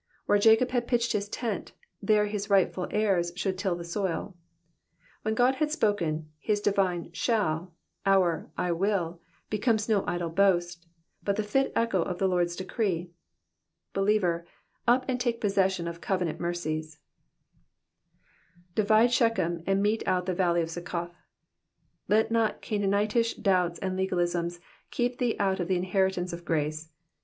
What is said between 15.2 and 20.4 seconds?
possession of covenant mercies, ^'Bivitle Shechem, and met€ out the